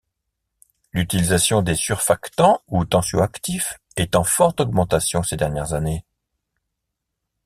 L’utilisation 0.93 1.61
des 1.61 1.75
surfactants 1.75 2.63
ou 2.67 2.85
tensioactifs 2.85 3.77
est 3.97 4.15
en 4.15 4.23
forte 4.23 4.59
augmentation 4.59 5.21
ces 5.21 5.37
dernières 5.37 5.73
années. 5.73 6.03